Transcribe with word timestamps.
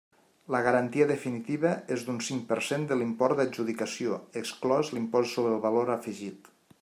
La 0.53 0.59
garantia 0.67 1.05
definitiva 1.11 1.73
és 1.97 2.05
d'un 2.07 2.17
cinc 2.29 2.47
per 2.53 2.57
cent 2.69 2.87
de 2.93 2.97
l'import 3.01 3.39
d'adjudicació, 3.41 4.19
exclòs 4.43 4.93
l'Impost 4.99 5.37
sobre 5.39 5.55
el 5.59 5.63
Valor 5.67 5.97
Afegit. 5.97 6.55